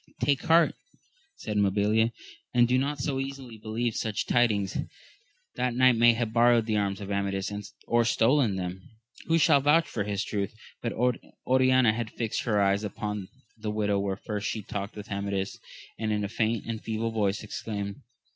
Take 0.19 0.41
heart, 0.45 0.73
said 1.35 1.57
Mabilia, 1.57 2.11
and 2.55 2.67
do 2.67 2.79
not 2.79 2.97
so 2.99 3.17
readily 3.19 3.59
believe 3.59 3.93
such 3.95 4.25
tidings; 4.25 4.75
that 5.57 5.75
knight 5.75 5.95
may 5.95 6.13
have 6.13 6.33
borrowed 6.33 6.65
the 6.65 6.75
arms 6.75 7.01
of 7.01 7.11
Amadis, 7.11 7.53
or 7.85 8.03
stolen 8.03 8.55
them: 8.55 8.81
who 9.27 9.37
shall 9.37 9.61
vouch 9.61 9.87
for 9.87 10.03
his 10.03 10.23
truth? 10.23 10.55
But 10.81 10.93
Oriana 11.47 11.93
had 11.93 12.09
fixed 12.09 12.41
her 12.45 12.59
eyes 12.59 12.83
upon 12.83 13.27
the 13.55 13.69
window 13.69 13.99
where 13.99 14.15
first 14.17 14.47
she 14.47 14.63
talked 14.63 14.95
with 14.95 15.11
Amadis, 15.11 15.59
and 15.99 16.11
in 16.11 16.23
a 16.23 16.27
faint 16.29 16.65
and 16.65 16.81
feeble 16.81 17.11
voice 17.11 17.43
exclaimed. 17.43 18.01